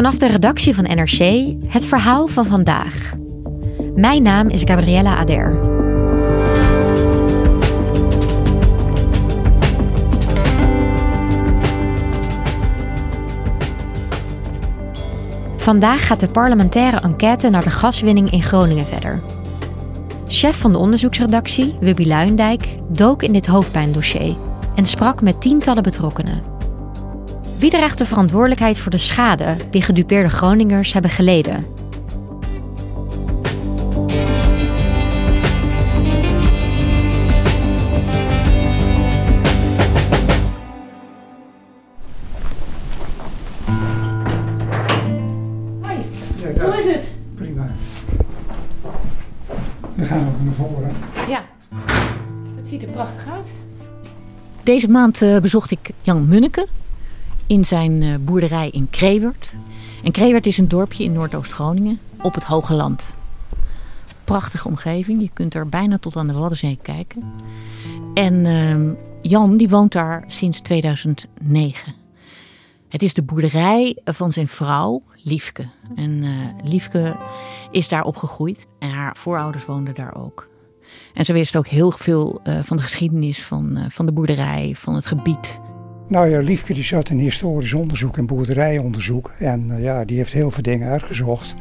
Vanaf 0.00 0.18
de 0.18 0.26
redactie 0.26 0.74
van 0.74 0.84
NRC 0.84 1.44
het 1.66 1.86
verhaal 1.86 2.26
van 2.26 2.46
vandaag. 2.46 3.12
Mijn 3.94 4.22
naam 4.22 4.48
is 4.48 4.62
Gabriella 4.64 5.16
Ader. 5.16 5.58
Vandaag 15.56 16.06
gaat 16.06 16.20
de 16.20 16.28
parlementaire 16.32 17.00
enquête 17.00 17.50
naar 17.50 17.64
de 17.64 17.70
gaswinning 17.70 18.30
in 18.30 18.42
Groningen 18.42 18.86
verder. 18.86 19.20
Chef 20.26 20.60
van 20.60 20.72
de 20.72 20.78
onderzoeksredactie, 20.78 21.76
Wubby 21.80 22.06
Luindijk, 22.06 22.76
dook 22.88 23.22
in 23.22 23.32
dit 23.32 23.46
hoofdpijndossier 23.46 24.36
en 24.74 24.86
sprak 24.86 25.22
met 25.22 25.40
tientallen 25.40 25.82
betrokkenen. 25.82 26.59
Wie 27.60 27.70
draagt 27.70 27.98
de 27.98 28.04
verantwoordelijkheid 28.04 28.78
voor 28.78 28.90
de 28.90 28.98
schade 28.98 29.56
die 29.70 29.82
gedupeerde 29.82 30.28
Groningers 30.28 30.92
hebben 30.92 31.10
geleden? 31.10 31.64
Hoe 46.60 46.78
is 46.78 46.94
het? 46.94 47.04
Prima. 47.34 47.66
Dan 49.96 50.06
gaan 50.06 50.24
we 50.24 50.44
naar 50.44 50.54
voren. 50.54 50.92
Ja, 51.28 51.44
het 52.56 52.68
ziet 52.68 52.82
er 52.82 52.88
prachtig 52.88 53.32
uit. 53.32 53.46
Deze 54.62 54.88
maand 54.88 55.22
eh, 55.22 55.38
bezocht 55.38 55.70
ik 55.70 55.90
Jan 56.02 56.28
Munneke 56.28 56.66
in 57.50 57.64
zijn 57.64 58.02
eh, 58.02 58.14
boerderij 58.20 58.68
in 58.68 58.90
Krewert. 58.90 59.52
En 60.04 60.12
Krewert 60.12 60.46
is 60.46 60.58
een 60.58 60.68
dorpje 60.68 61.04
in 61.04 61.12
Noordoost-Groningen 61.12 61.98
op 62.22 62.34
het 62.34 62.44
Hoge 62.44 62.74
Land. 62.74 63.16
Prachtige 64.24 64.68
omgeving, 64.68 65.20
je 65.20 65.30
kunt 65.32 65.54
er 65.54 65.68
bijna 65.68 65.98
tot 65.98 66.16
aan 66.16 66.26
de 66.26 66.32
Waddenzee 66.32 66.78
kijken. 66.82 67.24
En 68.14 68.46
ehm, 68.46 68.92
Jan 69.22 69.56
die 69.56 69.68
woont 69.68 69.92
daar 69.92 70.24
sinds 70.26 70.60
2009. 70.60 71.94
Het 72.88 73.02
is 73.02 73.14
de 73.14 73.22
boerderij 73.22 73.96
van 74.04 74.32
zijn 74.32 74.48
vrouw, 74.48 75.02
Liefke. 75.22 75.68
En 75.94 76.22
eh, 76.22 76.68
Liefke 76.70 77.16
is 77.70 77.88
daar 77.88 78.04
opgegroeid 78.04 78.66
en 78.78 78.90
haar 78.90 79.16
voorouders 79.16 79.64
woonden 79.64 79.94
daar 79.94 80.14
ook. 80.14 80.48
En 81.14 81.24
ze 81.24 81.32
wist 81.32 81.56
ook 81.56 81.66
heel 81.66 81.90
veel 81.90 82.40
eh, 82.42 82.58
van 82.62 82.76
de 82.76 82.82
geschiedenis 82.82 83.42
van, 83.42 83.78
van 83.88 84.06
de 84.06 84.12
boerderij, 84.12 84.74
van 84.76 84.94
het 84.94 85.06
gebied. 85.06 85.60
Nou 86.10 86.28
ja, 86.30 86.40
Liefke 86.40 86.74
die 86.74 86.82
zat 86.82 87.08
in 87.08 87.18
historisch 87.18 87.72
onderzoek 87.72 88.16
en 88.16 88.26
boerderijonderzoek. 88.26 89.32
En 89.38 89.70
eh, 89.70 89.82
ja, 89.82 90.04
die 90.04 90.16
heeft 90.16 90.32
heel 90.32 90.50
veel 90.50 90.62
dingen 90.62 90.90
uitgezocht. 90.90 91.54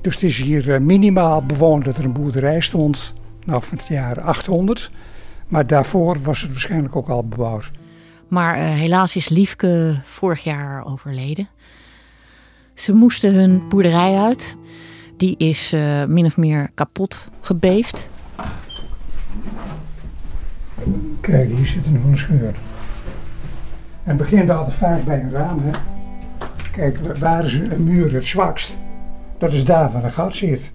Dus 0.00 0.14
het 0.14 0.22
is 0.22 0.38
hier 0.38 0.74
eh, 0.74 0.80
minimaal 0.80 1.46
bewoond 1.46 1.84
dat 1.84 1.96
er 1.96 2.04
een 2.04 2.12
boerderij 2.12 2.60
stond. 2.60 3.12
Nou, 3.44 3.62
van 3.62 3.78
het 3.78 3.86
jaar 3.86 4.20
800. 4.20 4.90
Maar 5.48 5.66
daarvoor 5.66 6.22
was 6.22 6.40
het 6.40 6.50
waarschijnlijk 6.50 6.96
ook 6.96 7.08
al 7.08 7.28
bebouwd. 7.28 7.70
Maar 8.28 8.54
eh, 8.54 8.64
helaas 8.64 9.16
is 9.16 9.28
Liefke 9.28 10.00
vorig 10.04 10.44
jaar 10.44 10.86
overleden. 10.86 11.48
Ze 12.74 12.92
moesten 12.92 13.34
hun 13.34 13.62
boerderij 13.68 14.16
uit. 14.16 14.56
Die 15.16 15.36
is 15.36 15.74
min 16.08 16.24
of 16.24 16.36
meer 16.36 16.70
kapot 16.74 17.28
gebeefd. 17.40 18.08
Kijk, 21.20 21.50
hier 21.50 21.66
zit 21.66 21.92
nog 21.92 22.04
een 22.04 22.18
scheur. 22.18 22.54
En 24.10 24.16
het 24.16 24.30
begint 24.30 24.50
altijd 24.50 24.76
vaak 24.76 25.04
bij 25.04 25.20
een 25.20 25.30
raam. 25.30 25.60
Hè? 25.62 25.70
Kijk, 26.72 26.98
wa- 26.98 27.18
waar 27.18 27.44
is 27.44 27.54
een 27.54 27.84
muur 27.84 28.14
het 28.14 28.24
zwakst? 28.24 28.76
Dat 29.38 29.52
is 29.52 29.64
daar 29.64 29.92
waar 29.92 30.04
een 30.04 30.10
gat 30.10 30.34
zit. 30.34 30.72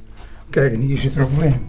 Kijk, 0.49 0.73
en 0.73 0.79
hier 0.79 0.97
zit 0.97 1.15
er 1.15 1.23
ook 1.23 1.31
weer 1.31 1.45
in. 1.45 1.67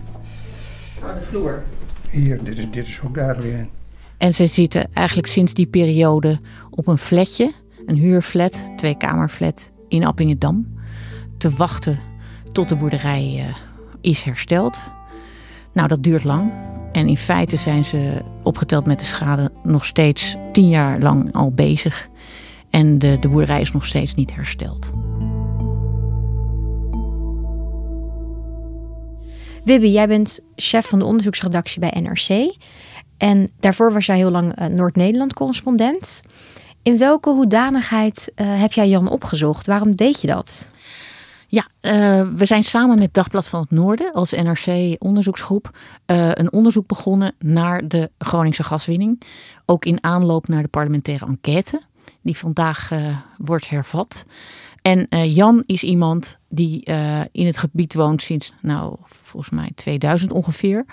de 1.00 1.22
vloer. 1.22 1.62
Hier, 2.10 2.44
dit 2.44 2.59
is, 2.59 2.71
dit 2.71 2.87
is 2.87 3.00
ook 3.04 3.15
daar 3.15 3.41
weer 3.41 3.59
in. 3.59 3.69
En 4.16 4.34
ze 4.34 4.47
zitten 4.47 4.88
eigenlijk 4.93 5.28
sinds 5.28 5.54
die 5.54 5.66
periode 5.66 6.38
op 6.71 6.87
een 6.87 6.99
flatje, 6.99 7.53
een 7.87 7.97
huurflat, 7.97 8.65
tweekamerflat 8.77 9.71
in 9.88 10.04
Appingedam, 10.04 10.66
te 11.38 11.50
wachten 11.50 11.98
tot 12.53 12.69
de 12.69 12.77
boerderij 12.77 13.44
eh, 13.48 13.54
is 14.00 14.22
hersteld. 14.22 14.78
Nou, 15.72 15.88
dat 15.88 16.03
duurt 16.03 16.25
lang. 16.25 16.53
En 16.93 17.09
in 17.09 17.16
feite 17.16 17.56
zijn 17.56 17.84
ze 17.84 18.22
opgeteld 18.47 18.87
met 18.87 18.99
de 18.99 19.05
schade 19.05 19.51
nog 19.62 19.84
steeds 19.84 20.37
tien 20.53 20.69
jaar 20.69 21.01
lang 21.01 21.33
al 21.33 21.53
bezig. 21.53 22.09
En 22.71 22.99
de, 22.99 23.17
de 23.21 23.29
boerderij 23.29 23.61
is 23.61 23.73
nog 23.73 23.87
steeds 23.87 24.15
niet 24.15 24.34
hersteld. 24.34 24.93
Wibby, 29.65 29.87
jij 29.87 30.09
bent 30.09 30.41
chef 30.57 30.87
van 30.87 30.99
de 30.99 31.05
onderzoeksredactie 31.05 31.81
bij 31.81 32.01
NRC. 32.01 32.57
En 33.19 33.51
daarvoor 33.61 33.93
was 33.93 34.07
jij 34.07 34.17
heel 34.17 34.31
lang 34.31 34.55
eh, 34.55 34.67
Noord-Nederland 34.67 35.34
correspondent. 35.34 36.23
In 36.83 36.99
welke 36.99 37.31
hoedanigheid 37.31 38.33
eh, 38.34 38.61
heb 38.61 38.73
jij 38.73 38.89
Jan 38.89 39.09
opgezocht? 39.09 39.67
Waarom 39.67 39.97
deed 39.97 40.21
je 40.21 40.27
dat? 40.27 40.69
Ja, 41.49 41.67
eh, 41.81 42.29
we 42.37 42.45
zijn 42.45 42.65
samen 42.65 42.99
met 42.99 43.15
Dagblad 43.15 43.47
van 43.47 43.61
het 43.61 43.71
Noorden 43.71 44.12
als 44.12 44.31
NRC-onderzoeksgroep 44.31 45.71
eh, 46.07 46.31
een 46.33 46.53
onderzoek 46.53 46.87
begonnen 46.87 47.34
naar 47.39 47.89
de 47.89 48.11
Groningse 48.19 48.62
gaswinning. 48.62 49.23
Ook 49.67 49.84
in 49.84 50.05
aanloop 50.05 50.49
naar 50.49 50.62
de 50.62 50.69
parlementaire 50.69 51.27
enquête, 51.27 51.83
die 52.23 52.37
vandaag 52.37 52.91
eh, 52.91 53.17
wordt 53.37 53.69
hervat. 53.69 54.25
En 54.83 55.07
Jan 55.29 55.62
is 55.67 55.83
iemand 55.83 56.39
die 56.49 56.83
in 57.33 57.47
het 57.47 57.59
gebied 57.59 57.95
woont 57.95 58.23
sinds, 58.23 58.55
nou, 58.61 58.97
volgens 59.05 59.51
mij 59.53 59.71
2000 59.75 60.33
ongeveer. 60.33 60.84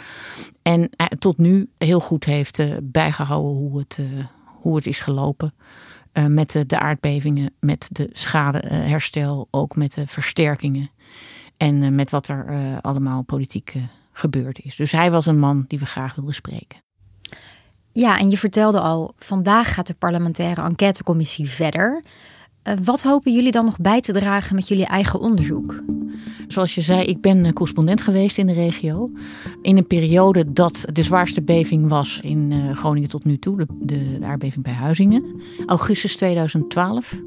En 0.64 0.90
tot 1.20 1.38
nu 1.38 1.70
heel 1.78 2.00
goed 2.00 2.26
heeft 2.26 2.60
eh, 2.60 2.74
bijgehouden 2.84 3.52
hoe 3.52 3.80
het, 3.80 4.00
hoe 4.44 4.76
het 4.76 4.88
is 4.88 5.00
gelopen. 5.00 5.54
Eh, 6.14 6.26
met 6.26 6.52
de, 6.52 6.66
de 6.66 6.80
aardbevingen, 6.80 7.54
met 7.60 7.90
de 7.92 8.10
schadeherstel, 8.12 9.48
ook 9.52 9.76
met 9.76 9.94
de 9.94 10.08
versterkingen. 10.08 10.90
En 11.58 11.84
eh, 11.84 11.90
met 11.90 12.10
wat 12.10 12.28
er 12.28 12.46
eh, 12.48 12.78
allemaal 12.82 13.22
politiek 13.22 13.72
eh, 13.76 13.82
gebeurd 14.12 14.60
is. 14.60 14.76
Dus 14.76 14.92
hij 14.92 15.12
was 15.12 15.26
een 15.26 15.40
man 15.40 15.66
die 15.68 15.80
we 15.80 15.86
graag 15.86 16.16
wilden 16.16 16.34
spreken. 16.34 16.82
Ja, 17.92 18.20
en 18.20 18.30
je 18.30 18.38
vertelde 18.38 18.80
al, 18.80 19.14
vandaag 19.18 19.74
gaat 19.74 19.88
de 19.88 19.94
parlementaire 19.94 20.62
enquêtecommissie 20.62 21.50
verder. 21.50 22.04
Eh, 22.64 22.74
wat 22.84 23.04
hopen 23.04 23.34
jullie 23.34 23.52
dan 23.52 23.66
nog 23.66 23.80
bij 23.80 24.02
te 24.02 24.14
dragen 24.14 24.56
met 24.56 24.68
jullie 24.68 24.86
eigen 24.86 25.20
onderzoek? 25.20 25.84
Zoals 26.48 26.76
je 26.76 26.82
zei, 26.82 27.04
ik 27.04 27.22
ben 27.22 27.46
eh, 27.46 27.52
correspondent 27.52 28.02
geweest 28.02 28.38
in 28.38 28.48
de 28.48 28.54
regio. 28.54 29.12
In 29.62 29.78
een 29.78 29.88
periode 29.88 30.54
dat 30.54 30.86
de 30.94 31.04
zwaarste 31.04 31.42
beving 31.42 31.88
was 31.88 32.20
in 32.24 32.52
eh, 32.52 32.76
Groningen 32.76 33.10
tot 33.10 33.26
nu 33.26 33.38
toe. 33.38 33.68
De, 33.80 34.18
aardbeving 34.22 34.64
bij 34.64 34.74
Huizingen. 34.74 35.42
Augustus 35.66 36.16
2012. 36.16 37.22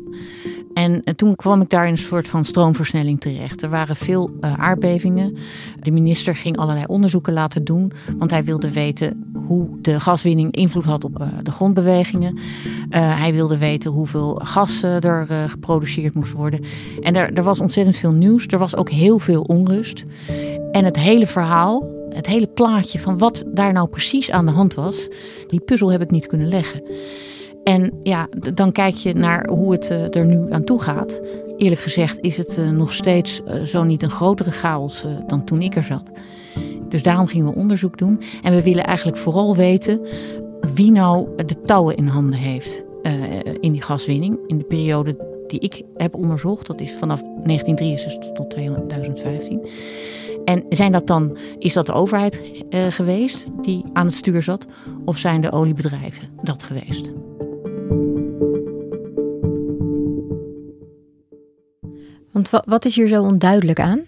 En 0.77 1.03
eh, 1.05 1.15
toen 1.15 1.37
kwam 1.37 1.61
ik 1.61 1.71
daar 1.71 1.87
in 1.87 1.93
een 1.93 1.99
soort 1.99 2.29
van 2.29 2.45
stroomversnelling 2.45 3.21
terecht. 3.21 3.63
Er 3.63 3.69
waren 3.69 3.97
veel 3.97 4.31
uh, 4.41 4.55
aardbevingen. 4.59 5.37
De 5.83 5.91
minister 5.91 6.37
ging 6.37 6.57
allerlei 6.57 6.85
onderzoeken 6.87 7.33
laten 7.33 7.65
doen. 7.65 7.93
Want 8.19 8.31
hij 8.31 8.45
wilde 8.45 8.73
weten 8.73 9.33
hoe 9.47 9.69
de 9.81 10.01
gaswinning 10.01 10.55
invloed 10.55 10.85
had 10.85 11.05
op 11.05 11.21
uh, 11.21 11.29
de 11.43 11.51
grondbewegingen. 11.51 12.39
Hij 12.91 13.33
wilde 13.33 13.59
weten 13.59 13.91
hoeveel 13.91 14.41
gas 14.45 14.83
er 14.83 15.27
geproduceerd 15.49 16.15
moest 16.15 16.33
worden. 16.33 16.61
En 17.03 17.17
er, 17.17 17.33
er 17.33 17.43
was 17.43 17.61
ontzettend 17.61 17.97
veel 17.97 18.13
nieuws. 18.13 18.47
Er 18.47 18.59
was 18.59 18.77
ook 18.77 18.91
heel 18.91 19.19
veel 19.19 19.43
onrust. 19.43 20.05
En 20.71 20.85
het 20.85 20.99
hele 20.99 21.27
verhaal, 21.27 21.91
het 22.11 22.27
hele 22.27 22.47
plaatje 22.47 22.99
van 22.99 23.19
wat 23.19 23.45
daar 23.47 23.73
nou 23.73 23.89
precies 23.89 24.31
aan 24.31 24.47
de 24.47 24.53
hand 24.53 24.75
was, 24.75 25.09
die 25.49 25.61
puzzel 25.61 25.91
heb 25.91 26.03
ik 26.03 26.11
niet 26.11 26.27
kunnen 26.27 26.49
leggen. 26.49 26.83
En 27.67 27.91
ja, 28.03 28.29
dan 28.55 28.73
kijk 28.73 28.95
je 28.95 29.15
naar 29.15 29.49
hoe 29.49 29.73
het 29.73 29.91
eh, 29.91 30.15
er 30.15 30.27
nu 30.27 30.53
aan 30.53 30.65
toe 30.65 30.83
gaat. 30.83 31.21
Eerlijk 31.57 31.81
gezegd 31.81 32.21
is 32.21 32.37
het 32.37 32.57
eh, 32.57 32.71
nog 32.71 32.93
steeds 32.93 33.43
eh, 33.45 33.63
zo 33.63 33.83
niet 33.83 34.03
een 34.03 34.11
grotere 34.11 34.51
chaos 34.51 35.05
dan 35.27 35.45
toen 35.45 35.61
ik 35.61 35.77
er 35.77 35.83
zat. 35.83 36.13
Dus 36.89 37.03
daarom 37.03 37.27
gingen 37.27 37.47
we 37.47 37.61
onderzoek 37.61 37.99
doen. 37.99 38.21
En 38.43 38.55
we 38.55 38.63
willen 38.63 38.85
eigenlijk 38.85 39.19
vooral 39.19 39.57
weten 39.57 40.01
wie 40.75 40.91
nou 40.91 41.29
de 41.47 41.61
touwen 41.61 41.97
in 41.97 42.07
handen 42.07 42.39
heeft 42.39 42.85
in 43.61 43.73
die 43.73 43.83
gaswinning. 43.83 44.39
In 44.47 44.59
de 44.59 44.65
periode 44.65 45.17
die 45.47 45.61
ik 45.61 45.83
heb 45.97 46.15
onderzocht, 46.15 46.67
dat 46.67 46.81
is 46.81 46.93
vanaf 46.93 47.21
1963 47.23 48.33
tot 48.33 48.51
2015. 48.51 49.67
En 50.45 50.65
zijn 50.69 50.93
dat 50.93 51.07
dan, 51.07 51.37
is 51.59 51.73
dat 51.73 51.87
de 51.87 51.93
overheid 51.93 52.41
geweest 52.71 53.47
die 53.63 53.83
aan 53.93 54.07
het 54.07 54.15
stuur 54.15 54.43
zat? 54.43 54.67
Of 55.05 55.19
zijn 55.19 55.41
de 55.41 55.53
oliebedrijven 55.53 56.29
dat 56.43 56.63
geweest? 56.63 57.11
Want 62.37 62.51
wat 62.65 62.85
is 62.85 62.97
hier 62.97 63.09
zo 63.09 63.23
onduidelijk 63.23 63.81
aan? 63.81 64.01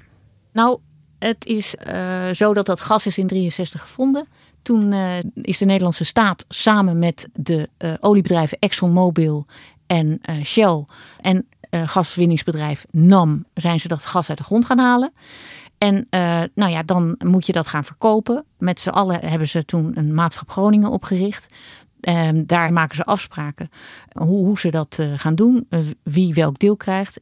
Nou, 0.53 0.79
het 1.19 1.47
is 1.47 1.75
uh, 1.89 2.31
zo 2.33 2.55
dat 2.55 2.67
dat 2.67 2.81
gas 2.81 3.07
is 3.07 3.19
in 3.19 3.27
63 3.27 3.81
gevonden. 3.81 4.29
Toen 4.63 4.93
uh, 4.93 5.17
is 5.35 5.59
de 5.59 5.65
Nederlandse 5.65 6.05
staat 6.05 6.45
samen 6.49 6.99
met 6.99 7.29
de 7.33 7.69
uh, 7.79 7.93
oliebedrijven 8.01 8.59
ExxonMobil 8.61 9.47
en 9.87 10.21
Shell 10.45 10.85
en 11.21 11.47
gaswinningsbedrijf 11.71 12.87
NAM 12.91 13.45
zijn 13.55 13.81
ze 13.81 13.89
dat 13.89 14.05
gas 14.05 14.29
uit 14.29 14.39
de 14.39 14.45
grond 14.45 14.67
gaan 14.67 14.79
halen. 14.79 15.13
En 15.79 16.07
nou 16.55 16.71
ja, 16.71 16.83
dan 16.83 17.15
moet 17.19 17.47
je 17.47 17.53
dat 17.53 17.67
gaan 17.67 17.85
verkopen. 17.85 18.45
Met 18.59 18.81
z'n 18.81 18.89
allen 18.89 19.25
hebben 19.25 19.49
ze 19.49 19.65
toen 19.65 19.99
een 19.99 20.15
maatschap 20.15 20.51
Groningen 20.51 20.91
opgericht. 20.91 21.55
Um, 22.01 22.47
daar 22.47 22.73
maken 22.73 22.97
ze 22.97 23.05
afspraken 23.05 23.69
hoe, 24.13 24.47
hoe 24.47 24.59
ze 24.59 24.71
dat 24.71 24.99
gaan 25.17 25.35
doen, 25.35 25.69
wie 26.03 26.35
welk 26.35 26.59
deel 26.59 26.77
krijgt. 26.77 27.21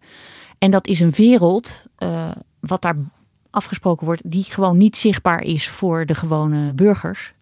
En 0.59 0.71
dat 0.71 0.87
is 0.87 1.01
een 1.01 1.11
wereld, 1.11 1.85
uh, 1.99 2.31
wat 2.61 2.83
daar 2.83 2.97
afgesproken 3.51 4.07
wordt, 4.07 4.23
die 4.25 4.45
gewoon 4.45 4.77
niet 4.77 4.97
zichtbaar 4.97 5.43
is 5.43 5.69
voor 5.69 6.07
de 6.07 6.15
gewone 6.15 6.73
burgers. 6.75 7.35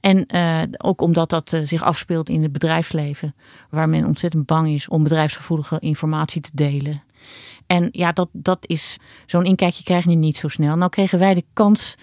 En 0.00 0.26
uh, 0.34 0.62
ook 0.76 1.00
omdat 1.00 1.30
dat 1.30 1.52
uh, 1.52 1.66
zich 1.66 1.82
afspeelt 1.82 2.28
in 2.28 2.42
het 2.42 2.52
bedrijfsleven, 2.52 3.34
waar 3.70 3.88
men 3.88 4.06
ontzettend 4.06 4.46
bang 4.46 4.68
is 4.68 4.88
om 4.88 5.02
bedrijfsgevoelige 5.02 5.78
informatie 5.80 6.40
te 6.40 6.50
delen. 6.54 7.02
En 7.66 7.88
ja, 7.92 8.12
dat, 8.12 8.28
dat 8.32 8.58
is 8.60 8.96
zo'n 9.26 9.44
inkijkje 9.44 9.84
krijg 9.84 10.04
je 10.04 10.10
niet 10.10 10.36
zo 10.36 10.48
snel. 10.48 10.76
Nou 10.76 10.90
kregen 10.90 11.18
wij 11.18 11.34
de 11.34 11.44
kans 11.52 11.96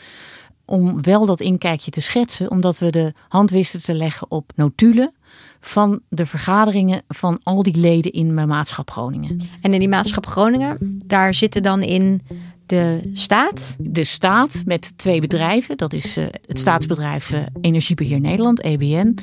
om 0.66 1.02
wel 1.02 1.26
dat 1.26 1.40
inkijkje 1.40 1.92
te 1.92 2.02
schetsen, 2.02 2.52
omdat 2.52 2.80
we 2.80 2.90
de 2.90 3.14
hand 3.28 3.50
wisten 3.50 3.84
te 3.84 3.94
leggen 3.94 4.32
op 4.32 4.52
notulen 4.56 5.14
van 5.62 6.00
de 6.10 6.26
vergaderingen 6.26 7.02
van 7.08 7.40
al 7.44 7.64
die 7.64 7.78
leden 7.78 8.12
in 8.12 8.34
mijn 8.34 8.48
maatschap 8.48 8.92
Groningen. 8.92 9.40
En 9.62 9.74
in 9.74 9.80
die 9.80 9.90
maatschap 9.90 10.26
Groningen, 10.26 11.00
daar 11.06 11.34
zitten 11.34 11.64
dan 11.64 11.82
in 11.82 12.22
de 12.66 13.10
staat? 13.14 13.76
De 13.80 14.04
staat 14.04 14.62
met 14.66 14.98
twee 14.98 15.22
bedrijven. 15.22 15.78
Dat 15.78 15.94
is 15.94 16.18
uh, 16.18 16.26
het 16.46 16.60
staatsbedrijf 16.60 17.32
uh, 17.32 17.40
Energiebeheer 17.62 18.20
Nederland, 18.20 18.62
EBN. 18.62 19.18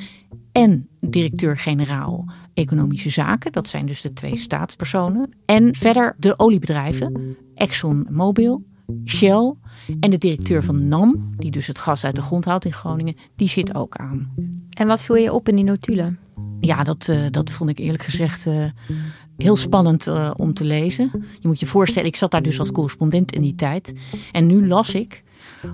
En 0.51 0.87
directeur-generaal 0.99 2.25
Economische 2.53 3.09
Zaken. 3.09 3.51
Dat 3.51 3.67
zijn 3.67 3.85
dus 3.85 4.01
de 4.01 4.13
twee 4.13 4.37
staatspersonen. 4.37 5.33
En 5.45 5.75
verder 5.75 6.15
de 6.17 6.39
oliebedrijven. 6.39 7.37
ExxonMobil, 7.55 8.63
Shell 9.05 9.53
en 9.99 10.09
de 10.09 10.17
directeur 10.17 10.63
van 10.63 10.87
NAM, 10.87 11.33
die 11.37 11.51
dus 11.51 11.67
het 11.67 11.79
gas 11.79 12.05
uit 12.05 12.15
de 12.15 12.21
grond 12.21 12.45
houdt 12.45 12.65
in 12.65 12.73
Groningen, 12.73 13.15
die 13.35 13.49
zit 13.49 13.75
ook 13.75 13.95
aan. 13.95 14.33
En 14.69 14.87
wat 14.87 15.03
viel 15.03 15.15
je 15.15 15.33
op 15.33 15.47
in 15.49 15.55
die 15.55 15.63
notulen? 15.63 16.19
Ja, 16.61 16.83
dat, 16.83 17.07
uh, 17.09 17.25
dat 17.31 17.51
vond 17.51 17.69
ik 17.69 17.79
eerlijk 17.79 18.03
gezegd 18.03 18.45
uh, 18.45 18.65
heel 19.37 19.55
spannend 19.55 20.07
uh, 20.07 20.31
om 20.35 20.53
te 20.53 20.63
lezen. 20.63 21.11
Je 21.39 21.47
moet 21.47 21.59
je 21.59 21.65
voorstellen, 21.65 22.07
ik 22.07 22.15
zat 22.15 22.31
daar 22.31 22.41
dus 22.41 22.59
als 22.59 22.71
correspondent 22.71 23.31
in 23.31 23.41
die 23.41 23.55
tijd. 23.55 23.93
En 24.31 24.47
nu 24.47 24.67
las 24.67 24.95
ik 24.95 25.23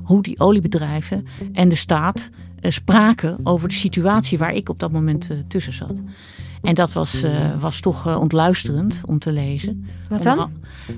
hoe 0.04 0.24
die 0.24 0.40
oliebedrijven 0.40 1.26
en 1.54 1.70
de 1.70 1.76
staat 1.76 2.30
spraken 2.62 3.40
over 3.44 3.68
de 3.68 3.74
situatie 3.74 4.38
waar 4.38 4.54
ik 4.54 4.70
op 4.70 4.80
dat 4.80 4.92
moment 4.92 5.30
tussen 5.48 5.74
zat. 5.74 6.02
En 6.66 6.76
dat 6.76 6.94
was, 6.94 7.24
uh, 7.24 7.62
was 7.62 7.80
toch 7.80 8.08
uh, 8.08 8.20
ontluisterend 8.20 9.02
om 9.06 9.20
te 9.20 9.32
lezen. 9.32 9.86
Wat 10.10 10.24
dan? 10.24 10.52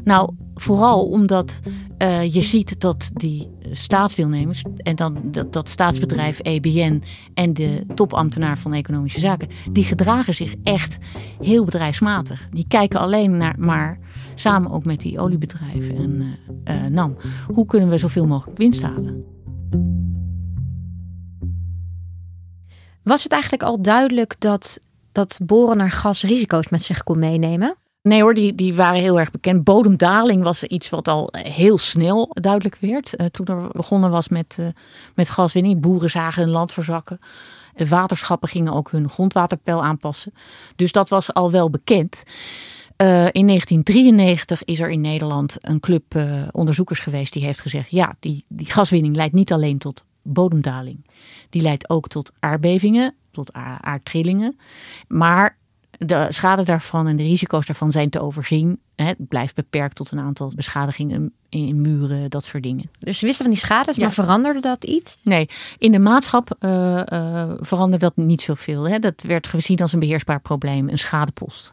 nou, 0.03 0.33
vooral 0.55 1.05
omdat 1.05 1.59
uh, 1.97 2.33
je 2.33 2.41
ziet 2.41 2.79
dat 2.79 3.09
die 3.13 3.49
staatsdeelnemers 3.71 4.63
en 4.77 4.95
dan 4.95 5.17
dat, 5.23 5.53
dat 5.53 5.69
staatsbedrijf 5.69 6.39
EBN 6.39 7.03
en 7.33 7.53
de 7.53 7.85
topambtenaar 7.95 8.57
van 8.57 8.73
Economische 8.73 9.19
Zaken, 9.19 9.47
die 9.71 9.83
gedragen 9.83 10.33
zich 10.33 10.55
echt 10.63 10.97
heel 11.41 11.65
bedrijfsmatig. 11.65 12.47
Die 12.49 12.65
kijken 12.67 12.99
alleen 12.99 13.37
naar, 13.37 13.55
maar 13.57 13.99
samen 14.35 14.71
ook 14.71 14.85
met 14.85 14.99
die 14.99 15.19
oliebedrijven 15.19 15.95
en 15.95 16.93
NAM, 16.93 17.15
hoe 17.53 17.65
kunnen 17.65 17.89
we 17.89 17.97
zoveel 17.97 18.25
mogelijk 18.25 18.57
winst 18.57 18.81
halen? 18.81 19.25
Was 23.03 23.23
het 23.23 23.31
eigenlijk 23.31 23.63
al 23.63 23.81
duidelijk 23.81 24.35
dat 24.39 24.79
dat 25.17 25.37
boren 25.41 25.77
naar 25.77 25.91
gas 25.91 26.23
risico's 26.23 26.69
met 26.69 26.81
zich 26.81 27.03
kon 27.03 27.19
meenemen? 27.19 27.75
Nee 28.01 28.21
hoor, 28.21 28.33
die, 28.33 28.55
die 28.55 28.73
waren 28.73 28.99
heel 28.99 29.19
erg 29.19 29.31
bekend. 29.31 29.63
Bodemdaling 29.63 30.43
was 30.43 30.63
iets 30.63 30.89
wat 30.89 31.07
al 31.07 31.29
heel 31.31 31.77
snel 31.77 32.29
duidelijk 32.29 32.77
werd. 32.79 33.13
Uh, 33.17 33.25
toen 33.27 33.45
er 33.45 33.67
begonnen 33.71 34.11
was 34.11 34.29
met, 34.29 34.57
uh, 34.59 34.67
met 35.15 35.29
gaswinning. 35.29 35.81
Boeren 35.81 36.09
zagen 36.09 36.43
hun 36.43 36.51
land 36.51 36.73
verzakken. 36.73 37.19
Waterschappen 37.87 38.49
gingen 38.49 38.73
ook 38.73 38.91
hun 38.91 39.09
grondwaterpeil 39.09 39.83
aanpassen. 39.83 40.31
Dus 40.75 40.91
dat 40.91 41.09
was 41.09 41.33
al 41.33 41.51
wel 41.51 41.69
bekend. 41.69 42.23
Uh, 42.97 43.25
in 43.31 43.47
1993 43.47 44.63
is 44.63 44.79
er 44.79 44.89
in 44.89 45.01
Nederland 45.01 45.55
een 45.57 45.79
club 45.79 46.03
onderzoekers 46.51 46.99
geweest 46.99 47.33
die 47.33 47.43
heeft 47.43 47.61
gezegd: 47.61 47.89
ja, 47.89 48.15
die, 48.19 48.45
die 48.47 48.71
gaswinning 48.71 49.15
leidt 49.15 49.33
niet 49.33 49.51
alleen 49.51 49.77
tot 49.77 50.03
bodemdaling. 50.27 51.05
Die 51.49 51.61
leidt 51.61 51.89
ook 51.89 52.07
tot 52.07 52.31
aardbevingen 52.39 53.15
tot 53.37 53.53
aardtrillingen. 53.81 54.57
Maar 55.07 55.57
de 55.97 56.27
schade 56.29 56.63
daarvan 56.63 57.07
en 57.07 57.17
de 57.17 57.23
risico's 57.23 57.65
daarvan 57.65 57.91
zijn 57.91 58.09
te 58.09 58.21
overzien. 58.21 58.79
Het 58.95 59.27
blijft 59.27 59.55
beperkt 59.55 59.95
tot 59.95 60.11
een 60.11 60.19
aantal 60.19 60.51
beschadigingen 60.55 61.33
in 61.49 61.81
muren, 61.81 62.29
dat 62.29 62.45
soort 62.45 62.63
dingen. 62.63 62.89
Dus 62.99 63.19
ze 63.19 63.25
wisten 63.25 63.45
van 63.45 63.53
die 63.53 63.63
schades, 63.63 63.97
maar 63.97 64.11
veranderde 64.11 64.59
dat 64.59 64.83
iets? 64.83 65.17
Nee, 65.23 65.49
in 65.77 65.91
de 65.91 65.99
maatschap 65.99 66.55
uh, 66.59 67.01
uh, 67.13 67.51
veranderde 67.59 68.05
dat 68.05 68.25
niet 68.25 68.41
zoveel. 68.41 68.89
Hè. 68.89 68.99
Dat 68.99 69.21
werd 69.21 69.47
gezien 69.47 69.79
als 69.79 69.93
een 69.93 69.99
beheersbaar 69.99 70.41
probleem, 70.41 70.89
een 70.89 70.97
schadepost. 70.97 71.71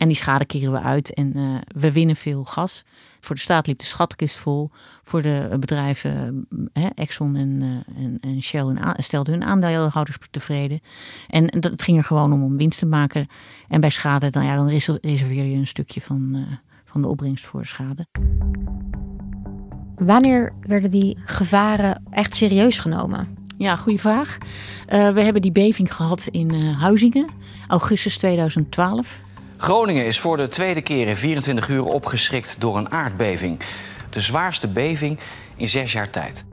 En 0.00 0.08
die 0.08 0.16
schade 0.16 0.44
keren 0.44 0.72
we 0.72 0.80
uit 0.80 1.14
en 1.14 1.36
uh, 1.36 1.58
we 1.66 1.92
winnen 1.92 2.16
veel 2.16 2.44
gas. 2.44 2.84
Voor 3.20 3.34
de 3.34 3.40
staat 3.40 3.66
liep 3.66 3.78
de 3.78 3.84
schatkist 3.84 4.36
vol. 4.36 4.70
Voor 5.02 5.22
de 5.22 5.56
bedrijven, 5.60 6.46
hè, 6.72 6.88
Exxon 6.94 7.36
en, 7.36 7.60
uh, 7.60 8.02
en, 8.04 8.18
en, 8.20 8.42
Shell 8.42 8.76
stelden 8.96 9.32
hun 9.32 9.44
aandeelhouders 9.44 10.18
tevreden. 10.30 10.80
En, 11.28 11.48
en 11.48 11.60
dat, 11.60 11.72
het 11.72 11.82
ging 11.82 11.98
er 11.98 12.04
gewoon 12.04 12.32
om 12.32 12.42
om 12.42 12.56
winst 12.56 12.78
te 12.78 12.86
maken. 12.86 13.26
En 13.68 13.80
bij 13.80 13.90
schade, 13.90 14.30
dan, 14.30 14.44
ja, 14.44 14.56
dan 14.56 14.68
reserveer 14.68 15.44
je 15.44 15.56
een 15.56 15.66
stukje 15.66 16.00
van, 16.00 16.30
uh, 16.34 16.42
van 16.84 17.02
de 17.02 17.08
opbrengst 17.08 17.44
voor 17.44 17.66
schade. 17.66 18.06
Wanneer 19.96 20.52
werden 20.60 20.90
die 20.90 21.18
gevaren 21.24 22.02
echt 22.10 22.34
serieus 22.34 22.78
genomen? 22.78 23.36
Ja, 23.56 23.76
goede 23.76 23.98
vraag. 23.98 24.38
We 24.86 25.20
hebben 25.20 25.42
die 25.42 25.52
beving 25.52 25.94
gehad 25.94 26.26
in 26.30 26.54
Huizingen, 26.54 27.28
augustus 27.68 28.18
2012. 28.18 29.28
Groningen 29.60 30.06
is 30.06 30.20
voor 30.20 30.36
de 30.36 30.48
tweede 30.48 30.82
keer 30.82 31.08
in 31.08 31.16
24 31.16 31.68
uur 31.68 31.84
opgeschrikt 31.84 32.60
door 32.60 32.76
een 32.76 32.90
aardbeving. 32.90 33.60
De 34.10 34.20
zwaarste 34.20 34.68
beving 34.68 35.18
in 35.56 35.68
zes 35.68 35.92
jaar 35.92 36.10
tijd. 36.10 36.44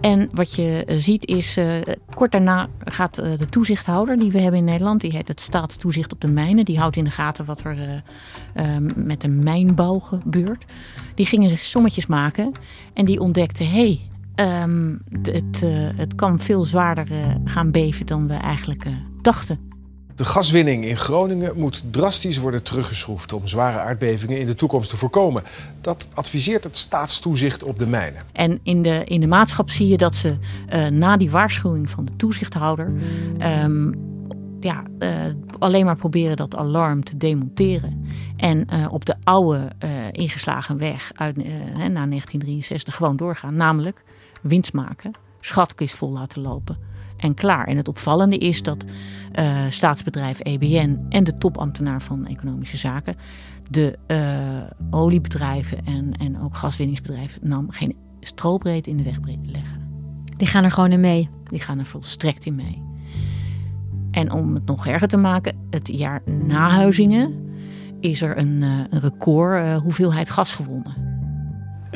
En 0.00 0.28
wat 0.32 0.54
je 0.54 0.84
ziet 0.98 1.26
is, 1.26 1.56
uh, 1.56 1.82
kort 2.14 2.32
daarna 2.32 2.66
gaat 2.84 3.18
uh, 3.18 3.38
de 3.38 3.46
toezichthouder 3.46 4.18
die 4.18 4.30
we 4.30 4.40
hebben 4.40 4.58
in 4.58 4.64
Nederland, 4.64 5.00
die 5.00 5.10
heet 5.10 5.28
het 5.28 5.40
staatstoezicht 5.40 6.12
op 6.12 6.20
de 6.20 6.28
mijnen, 6.28 6.64
die 6.64 6.78
houdt 6.78 6.96
in 6.96 7.04
de 7.04 7.10
gaten 7.10 7.44
wat 7.44 7.60
er 7.64 8.02
met 8.94 9.20
de 9.20 9.28
mijnbouw 9.28 9.98
gebeurt. 9.98 10.64
Die 11.14 11.26
gingen 11.26 11.58
sommetjes 11.58 12.06
maken 12.06 12.52
en 12.94 13.04
die 13.04 13.20
ontdekte, 13.20 13.64
hé, 13.64 14.00
hey, 14.36 14.80
het, 15.22 15.64
het 15.96 16.14
kan 16.14 16.40
veel 16.40 16.64
zwaarder 16.64 17.06
gaan 17.44 17.70
beven 17.70 18.06
dan 18.06 18.28
we 18.28 18.34
eigenlijk 18.34 18.84
dachten. 19.22 19.65
De 20.16 20.24
gaswinning 20.24 20.84
in 20.84 20.96
Groningen 20.96 21.58
moet 21.58 21.82
drastisch 21.90 22.38
worden 22.38 22.62
teruggeschroefd 22.62 23.32
om 23.32 23.46
zware 23.46 23.78
aardbevingen 23.78 24.38
in 24.38 24.46
de 24.46 24.54
toekomst 24.54 24.90
te 24.90 24.96
voorkomen. 24.96 25.42
Dat 25.80 26.08
adviseert 26.14 26.64
het 26.64 26.76
staatstoezicht 26.76 27.62
op 27.62 27.78
de 27.78 27.86
mijnen. 27.86 28.22
En 28.32 28.60
in 28.62 28.82
de, 28.82 29.04
in 29.04 29.20
de 29.20 29.26
maatschap 29.26 29.70
zie 29.70 29.88
je 29.88 29.96
dat 29.96 30.14
ze 30.14 30.36
uh, 30.72 30.86
na 30.86 31.16
die 31.16 31.30
waarschuwing 31.30 31.90
van 31.90 32.04
de 32.04 32.12
toezichthouder 32.16 32.92
um, 33.62 33.94
ja, 34.60 34.82
uh, 34.98 35.10
alleen 35.58 35.84
maar 35.84 35.96
proberen 35.96 36.36
dat 36.36 36.56
alarm 36.56 37.04
te 37.04 37.16
demonteren. 37.16 38.06
En 38.36 38.66
uh, 38.72 38.86
op 38.92 39.04
de 39.04 39.14
oude 39.22 39.70
ingeslagen 40.12 40.78
weg 40.78 41.10
uit, 41.14 41.36
na 41.36 42.06
1963 42.06 42.94
gewoon 42.94 43.16
doorgaan. 43.16 43.56
Namelijk 43.56 44.02
winst 44.42 44.72
maken, 44.72 45.12
schatkist 45.40 45.94
vol 45.94 46.10
laten 46.10 46.42
lopen 46.42 46.85
en 47.16 47.34
klaar. 47.34 47.66
En 47.66 47.76
het 47.76 47.88
opvallende 47.88 48.38
is 48.38 48.62
dat 48.62 48.84
staatsbedrijf 49.68 50.40
EBN 50.40 51.06
en 51.08 51.24
de 51.24 51.38
topambtenaar 51.38 52.02
van 52.02 52.26
Economische 52.26 52.76
Zaken 52.76 53.16
de 53.70 53.98
oliebedrijven 54.90 55.84
en, 55.84 56.12
en 56.12 56.40
ook 56.40 56.56
gaswinningsbedrijven 56.56 57.48
nam 57.48 57.70
geen 57.70 57.96
strobreed 58.20 58.86
in 58.86 58.96
de 58.96 59.02
weg 59.02 59.18
leggen. 59.42 59.86
Die 60.36 60.46
gaan 60.46 60.64
er 60.64 60.70
gewoon 60.70 60.92
in 60.92 61.00
mee. 61.00 61.28
Die 61.44 61.60
gaan 61.60 61.78
er 61.78 61.86
volstrekt 61.86 62.44
in 62.44 62.54
mee. 62.54 62.82
En 64.10 64.32
om 64.32 64.54
het 64.54 64.64
nog 64.64 64.86
erger 64.86 65.08
te 65.08 65.16
maken, 65.16 65.56
het 65.70 65.88
jaar 65.88 66.22
na 66.24 66.68
Huizingen 66.68 67.34
is 68.00 68.22
er 68.22 68.38
een, 68.38 68.62
uh, 68.62 68.80
een 68.90 69.00
record 69.00 69.64
uh, 69.64 69.76
hoeveelheid 69.76 70.30
gas 70.30 70.52
gewonnen. 70.52 71.15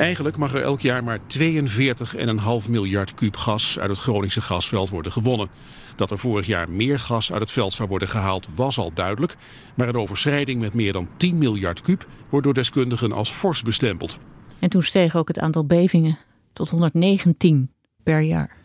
Eigenlijk 0.01 0.37
mag 0.37 0.53
er 0.53 0.61
elk 0.61 0.79
jaar 0.79 1.03
maar 1.03 1.19
42,5 1.19 2.69
miljard 2.69 3.13
kuub 3.13 3.35
gas 3.35 3.79
uit 3.79 3.89
het 3.89 3.99
Groningse 3.99 4.41
gasveld 4.41 4.89
worden 4.89 5.11
gewonnen. 5.11 5.49
Dat 5.95 6.11
er 6.11 6.19
vorig 6.19 6.47
jaar 6.47 6.69
meer 6.69 6.99
gas 6.99 7.31
uit 7.31 7.41
het 7.41 7.51
veld 7.51 7.73
zou 7.73 7.89
worden 7.89 8.07
gehaald 8.07 8.47
was 8.55 8.77
al 8.77 8.91
duidelijk. 8.93 9.35
Maar 9.75 9.87
een 9.87 9.95
overschrijding 9.95 10.61
met 10.61 10.73
meer 10.73 10.93
dan 10.93 11.07
10 11.17 11.37
miljard 11.37 11.81
kuub 11.81 12.07
wordt 12.29 12.45
door 12.45 12.53
deskundigen 12.53 13.11
als 13.11 13.31
fors 13.31 13.61
bestempeld. 13.61 14.19
En 14.59 14.69
toen 14.69 14.83
steeg 14.83 15.15
ook 15.15 15.27
het 15.27 15.39
aantal 15.39 15.65
bevingen 15.65 16.17
tot 16.53 16.69
119 16.69 17.71
per 18.03 18.21
jaar. 18.21 18.55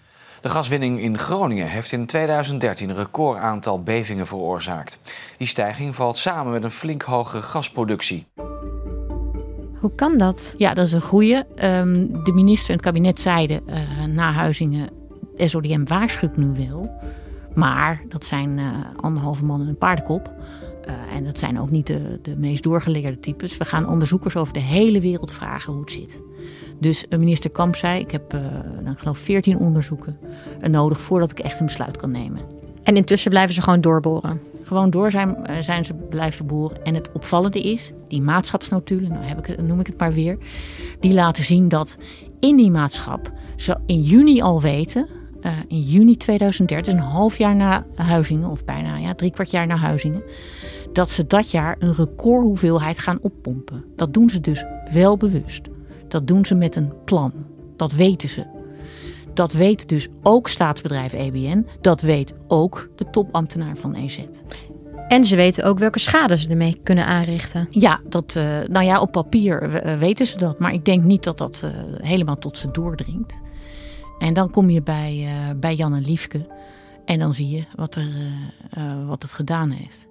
De 0.41 0.49
gaswinning 0.49 1.01
in 1.01 1.19
Groningen 1.19 1.69
heeft 1.69 1.93
in 1.93 2.07
2013 2.07 2.89
een 2.89 2.97
recordaantal 2.97 3.83
bevingen 3.83 4.27
veroorzaakt. 4.27 4.99
Die 5.39 5.47
stijging 5.47 5.95
valt 5.95 6.17
samen 6.17 6.53
met 6.53 6.65
een 6.65 6.71
flink 6.71 7.03
hogere 7.03 7.43
gasproductie. 7.43 8.27
Hoe 9.81 9.95
kan 9.95 10.19
dat? 10.19 10.55
Ja, 10.59 10.75
dat 10.75 10.87
is 10.87 10.93
een 10.93 11.01
goede. 11.01 11.47
Um, 11.65 12.25
de 12.25 12.33
minister 12.33 12.69
en 12.69 12.75
het 12.75 12.85
kabinet 12.85 13.21
zeiden 13.21 13.63
uh, 13.69 14.05
na 14.15 14.33
Huizingen... 14.33 14.89
SODM 15.39 15.85
waarschuwt 15.85 16.37
nu 16.37 16.67
wel. 16.69 16.91
Maar 17.55 18.03
dat 18.09 18.25
zijn 18.25 18.59
uh, 18.59 18.65
anderhalve 18.97 19.45
man 19.45 19.61
en 19.61 19.69
een 19.69 19.79
paardenkop. 19.79 20.31
Uh, 20.89 21.17
en 21.17 21.25
dat 21.25 21.39
zijn 21.39 21.61
ook 21.61 21.71
niet 21.71 21.87
de, 21.87 22.19
de 22.23 22.37
meest 22.37 22.63
doorgeleerde 22.63 23.21
types. 23.21 23.57
We 23.57 23.65
gaan 23.65 23.89
onderzoekers 23.89 24.37
over 24.37 24.53
de 24.53 24.61
hele 24.61 25.01
wereld 25.01 25.33
vragen 25.33 25.73
hoe 25.73 25.81
het 25.81 25.93
zit. 25.93 26.21
Dus 26.81 27.07
minister 27.19 27.51
Kamp 27.51 27.77
zei, 27.77 28.01
ik 28.01 28.11
heb 28.11 28.35
uh, 28.35 28.41
nou, 28.81 28.91
ik 28.91 28.99
geloof 28.99 29.19
14 29.19 29.59
onderzoeken 29.59 30.19
nodig 30.61 31.01
voordat 31.01 31.31
ik 31.31 31.39
echt 31.39 31.61
een 31.61 31.67
besluit 31.67 31.97
kan 31.97 32.11
nemen. 32.11 32.41
En 32.83 32.97
intussen 32.97 33.31
blijven 33.31 33.55
ze 33.55 33.63
gewoon 33.63 33.81
doorboren? 33.81 34.41
Gewoon 34.67 34.91
door 34.91 35.11
zijn, 35.11 35.29
uh, 35.51 35.57
zijn 35.57 35.85
ze 35.85 35.95
blijven 35.95 36.47
boren. 36.47 36.85
En 36.85 36.95
het 36.95 37.13
opvallende 37.13 37.61
is, 37.61 37.93
die 38.09 38.21
maatschapsnotulen, 38.21 39.11
nou 39.11 39.25
heb 39.25 39.47
ik, 39.47 39.63
noem 39.63 39.81
ik 39.81 39.87
het 39.87 39.99
maar 39.99 40.13
weer, 40.13 40.39
die 41.01 41.13
laten 41.13 41.45
zien 41.45 41.69
dat 41.69 41.99
in 42.41 42.57
die 42.57 42.71
maatschap 42.71 43.33
ze 43.57 43.77
in 43.87 44.01
juni 44.01 44.41
al 44.41 44.61
weten, 44.61 45.09
uh, 45.43 45.53
in 45.69 45.81
juni 45.81 46.17
2030, 46.17 46.95
dus 46.95 47.03
een 47.03 47.09
half 47.09 47.39
jaar 47.39 47.57
na 47.57 47.85
Huizingen, 47.95 48.51
of 48.51 48.65
bijna 48.65 48.97
ja, 48.97 49.15
drie 49.15 49.31
kwart 49.31 49.51
jaar 49.51 49.67
na 49.67 49.77
Huizingen, 49.77 50.23
dat 50.93 51.11
ze 51.11 51.27
dat 51.27 51.51
jaar 51.51 51.77
een 51.79 51.95
recordhoeveelheid 51.95 52.99
gaan 52.99 53.19
oppompen. 53.21 53.85
Dat 53.97 54.15
doen 54.15 54.31
ze 54.31 54.41
dus 54.41 54.65
wel 54.93 55.17
bewust. 55.17 55.69
Dat 56.09 56.27
doen 56.27 56.45
ze 56.45 56.55
met 56.55 56.77
een 56.77 56.93
plan. 57.05 57.33
Dat 57.77 57.93
weten 57.93 58.29
ze. 58.29 58.56
Dat 59.37 59.53
weet 59.53 59.89
dus 59.89 60.09
ook 60.23 60.49
staatsbedrijf 60.49 61.13
EBN. 61.13 61.67
Dat 61.81 62.01
weet 62.01 62.35
ook 62.47 62.89
de 62.97 63.11
topambtenaar 63.11 63.77
van 63.77 63.95
EZ. 63.95 64.25
En 65.09 65.25
ze 65.25 65.37
weten 65.37 65.65
ook 65.65 65.79
welke 65.79 65.99
schade 65.99 66.39
ze 66.39 66.49
ermee 66.49 66.79
kunnen 66.83 67.07
aanrichten. 67.07 67.67
Ja, 67.71 68.01
dat, 68.09 68.35
uh, 68.39 68.45
nou 68.69 68.85
ja, 68.85 69.01
op 69.01 69.13
papier 69.13 69.83
weten 69.99 70.27
ze 70.27 70.39
dat. 70.39 70.59
Maar 70.59 70.73
ik 70.73 70.85
denk 70.85 71.03
niet 71.03 71.25
dat 71.25 71.39
dat 71.39 71.63
uh, 71.65 71.71
helemaal 72.03 72.39
tot 72.39 72.59
ze 72.59 72.71
doordringt. 72.71 73.41
En 74.19 74.35
dan 74.35 74.51
kom 74.51 74.71
je 74.71 74.83
bij, 74.83 75.29
bij 75.57 75.75
Jan 75.75 75.95
en 75.95 76.05
Liefke. 76.05 76.47
En 77.05 77.19
dan 77.19 77.35
zie 77.35 77.49
je 77.49 77.65
wat, 77.75 77.95
er, 77.95 78.07
wat 79.07 79.23
het 79.23 79.33
gedaan 79.33 79.71
heeft. 79.71 80.07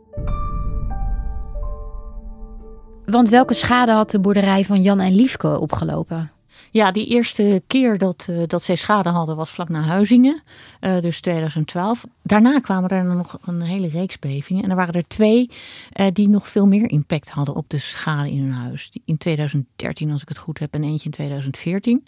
Want 3.06 3.30
welke 3.30 3.54
schade 3.54 3.92
had 3.92 4.12
de 4.12 4.20
boerderij 4.20 4.66
van 4.66 4.82
Jan 4.82 5.00
en 5.00 5.16
Liefke 5.16 5.60
opgelopen? 5.60 6.32
Ja, 6.76 6.92
die 6.92 7.06
eerste 7.06 7.64
keer 7.68 7.98
dat, 7.98 8.28
uh, 8.30 8.44
dat 8.48 8.64
zij 8.64 8.76
schade 8.76 9.10
hadden 9.10 9.36
was 9.36 9.50
vlak 9.50 9.70
na 9.70 9.82
Huizingen, 9.82 10.42
uh, 10.82 11.02
dus 11.02 11.20
2012. 11.20 12.06
Daarna 12.24 12.60
kwamen 12.60 12.90
er 12.90 13.06
nog 13.06 13.38
een 13.46 13.62
hele 13.62 13.88
reeks 13.88 14.20
bevingen. 14.20 14.64
En 14.64 14.70
er 14.70 14.76
waren 14.76 14.94
er 14.94 15.08
twee 15.08 15.52
uh, 15.94 16.08
die 16.14 16.30
nog 16.30 16.50
veel 16.50 16.66
meer 16.66 16.90
impact 16.90 17.30
hadden 17.30 17.56
op 17.56 17.70
de 17.70 17.80
schade 17.80 18.32
in 18.32 18.40
hun 18.40 18.52
huis. 18.52 18.98
In 19.06 19.18
2013, 19.18 20.12
als 20.12 20.22
ik 20.22 20.30
het 20.30 20.38
goed 20.38 20.60
heb, 20.60 20.74
en 20.74 20.84
eentje 20.84 21.06
in 21.06 21.12
2014. 21.12 22.06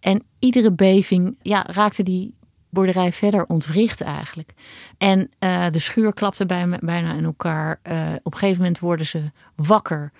En 0.00 0.22
iedere 0.38 0.72
beving 0.72 1.36
ja, 1.42 1.64
raakte 1.66 2.02
die 2.02 2.34
boerderij 2.70 3.12
verder 3.12 3.44
ontwricht 3.46 4.00
eigenlijk. 4.00 4.52
En 4.98 5.30
de 5.70 5.78
schuur 5.78 6.12
klapte 6.12 6.46
bij, 6.46 6.78
bijna 6.80 7.14
in 7.14 7.24
elkaar. 7.24 7.80
Op 8.22 8.32
een 8.32 8.38
gegeven 8.38 8.62
moment 8.62 8.78
worden 8.78 9.06
ze 9.06 9.22
wakker, 9.56 10.12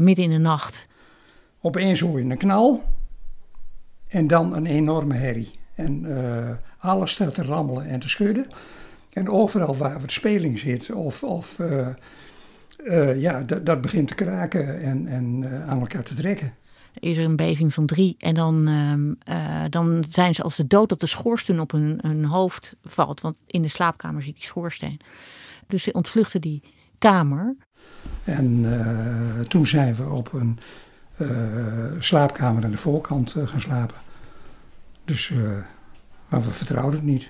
midden 0.00 0.24
in 0.24 0.30
de 0.30 0.38
nacht. 0.38 0.88
Opeens 1.60 2.00
hoor 2.00 2.18
je 2.18 2.30
een 2.30 2.36
knal 2.36 2.84
en 4.08 4.26
dan 4.26 4.54
een 4.54 4.66
enorme 4.66 5.14
herrie. 5.14 5.50
En 5.74 6.06
alles 6.78 7.10
staat 7.10 7.34
te 7.34 7.42
rammelen 7.42 7.86
en 7.86 8.00
te 8.00 8.08
schudden. 8.08 8.46
En 9.12 9.28
overal 9.28 9.76
waar 9.76 10.00
de 10.00 10.12
speling 10.12 10.58
zit 10.58 10.90
of, 10.90 11.24
of 11.24 11.58
ja, 13.14 13.42
dat 13.42 13.80
begint 13.80 14.08
te 14.08 14.14
kraken 14.14 14.82
en, 14.82 15.06
en 15.06 15.46
aan 15.66 15.80
elkaar 15.80 16.02
te 16.02 16.14
trekken 16.14 16.54
is 16.94 17.16
er 17.16 17.24
een 17.24 17.36
beving 17.36 17.74
van 17.74 17.86
drie. 17.86 18.14
En 18.18 18.34
dan, 18.34 18.68
uh, 18.68 19.64
dan 19.68 20.04
zijn 20.08 20.34
ze 20.34 20.42
als 20.42 20.56
de 20.56 20.66
dood 20.66 20.88
dat 20.88 21.00
de 21.00 21.06
schoorsteen 21.06 21.60
op 21.60 21.70
hun, 21.70 21.98
hun 22.02 22.24
hoofd 22.24 22.74
valt. 22.84 23.20
Want 23.20 23.36
in 23.46 23.62
de 23.62 23.68
slaapkamer 23.68 24.22
zit 24.22 24.34
die 24.34 24.44
schoorsteen. 24.44 25.00
Dus 25.66 25.82
ze 25.82 25.92
ontvluchten 25.92 26.40
die 26.40 26.62
kamer. 26.98 27.56
En 28.24 28.64
uh, 28.64 29.40
toen 29.40 29.66
zijn 29.66 29.94
we 29.94 30.08
op 30.08 30.32
een 30.32 30.58
slaapkamer 31.98 32.64
aan 32.64 32.70
de 32.70 32.76
voorkant 32.76 33.36
gaan 33.46 33.60
slapen. 33.60 33.96
Dus 35.04 35.32
maar 36.28 36.42
we 36.42 36.50
vertrouwden 36.50 36.94
het 36.94 37.08
niet. 37.08 37.28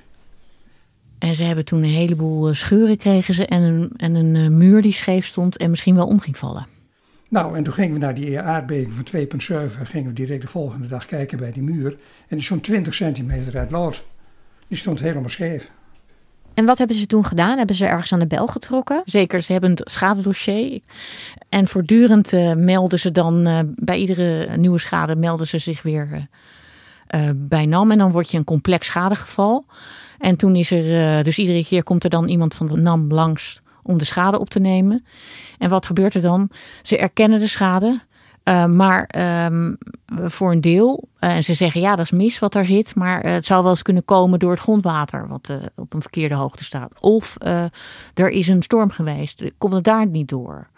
En 1.18 1.34
ze 1.34 1.42
hebben 1.42 1.64
toen 1.64 1.82
een 1.82 1.90
heleboel 1.90 2.54
scheuren 2.54 2.96
kregen 2.96 3.34
ze 3.34 3.46
en 3.46 3.62
een, 3.62 3.92
en 3.96 4.14
een 4.14 4.56
muur 4.56 4.82
die 4.82 4.92
scheef 4.92 5.26
stond 5.26 5.56
en 5.56 5.70
misschien 5.70 5.94
wel 5.94 6.06
om 6.06 6.20
ging 6.20 6.36
vallen. 6.36 6.66
Nou, 7.28 7.56
en 7.56 7.62
toen 7.62 7.72
gingen 7.72 7.92
we 7.92 7.98
naar 7.98 8.14
die 8.14 8.40
aardbeving 8.40 8.92
van 8.92 9.06
2,7. 9.68 9.80
Gingen 9.82 10.08
we 10.08 10.12
direct 10.12 10.42
de 10.42 10.48
volgende 10.48 10.86
dag 10.86 11.06
kijken 11.06 11.38
bij 11.38 11.52
die 11.52 11.62
muur. 11.62 11.96
En 12.28 12.36
die 12.36 12.44
stond 12.44 12.62
20 12.62 12.94
centimeter 12.94 13.58
uit 13.58 13.70
lood. 13.70 14.04
Die 14.68 14.78
stond 14.78 15.00
helemaal 15.00 15.28
scheef. 15.28 15.70
En 16.54 16.64
wat 16.64 16.78
hebben 16.78 16.96
ze 16.96 17.06
toen 17.06 17.24
gedaan? 17.24 17.58
Hebben 17.58 17.76
ze 17.76 17.86
ergens 17.86 18.12
aan 18.12 18.18
de 18.18 18.26
bel 18.26 18.46
getrokken? 18.46 19.02
Zeker, 19.04 19.42
ze 19.42 19.52
hebben 19.52 19.70
een 19.70 19.78
schadedossier. 19.84 20.80
En 21.48 21.68
voortdurend 21.68 22.32
uh, 22.32 22.52
melden 22.54 22.98
ze 22.98 23.12
dan, 23.12 23.46
uh, 23.48 23.58
bij 23.64 23.98
iedere 23.98 24.56
nieuwe 24.56 24.78
schade 24.78 25.16
melden 25.16 25.46
ze 25.46 25.58
zich 25.58 25.82
weer 25.82 26.28
uh, 27.14 27.30
bij 27.34 27.66
NAM. 27.66 27.90
En 27.90 27.98
dan 27.98 28.10
word 28.10 28.30
je 28.30 28.38
een 28.38 28.44
complex 28.44 28.86
schadegeval. 28.86 29.64
En 30.18 30.36
toen 30.36 30.56
is 30.56 30.70
er, 30.70 31.24
dus 31.24 31.38
iedere 31.38 31.64
keer 31.64 31.82
komt 31.82 32.04
er 32.04 32.10
dan 32.10 32.28
iemand 32.28 32.54
van 32.54 32.66
de 32.66 32.76
NAM 32.76 33.12
langs 33.12 33.60
om 33.82 33.98
de 33.98 34.04
schade 34.04 34.38
op 34.38 34.50
te 34.50 34.60
nemen. 34.60 35.04
En 35.58 35.70
wat 35.70 35.86
gebeurt 35.86 36.14
er 36.14 36.20
dan? 36.20 36.50
Ze 36.82 36.98
erkennen 36.98 37.40
de 37.40 37.46
schade, 37.46 38.00
uh, 38.50 38.64
maar 38.66 39.10
um, 39.46 39.78
voor 40.08 40.52
een 40.52 40.60
deel. 40.60 41.08
Uh, 41.20 41.34
en 41.34 41.44
ze 41.44 41.54
zeggen 41.54 41.80
ja, 41.80 41.96
dat 41.96 42.04
is 42.04 42.10
mis 42.10 42.38
wat 42.38 42.52
daar 42.52 42.64
zit. 42.64 42.94
Maar 42.94 43.24
uh, 43.24 43.32
het 43.32 43.44
zou 43.44 43.62
wel 43.62 43.70
eens 43.70 43.82
kunnen 43.82 44.04
komen 44.04 44.38
door 44.38 44.50
het 44.50 44.60
grondwater, 44.60 45.28
wat 45.28 45.58
op 45.76 45.94
een 45.94 46.00
verkeerde 46.00 46.34
hoogte 46.34 46.64
staat. 46.64 47.00
Of 47.00 47.36
er 48.14 48.28
is 48.28 48.48
een 48.48 48.62
storm 48.62 48.90
geweest. 48.90 49.44
Komt 49.58 49.74
het 49.74 49.84
daar 49.84 50.06
niet 50.06 50.28
door? 50.28 50.68